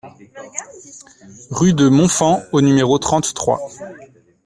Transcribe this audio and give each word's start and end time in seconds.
Rue 1.51 1.73
de 1.75 1.87
Montfand 1.87 2.41
au 2.53 2.61
numéro 2.61 2.97
trente-trois 2.97 3.59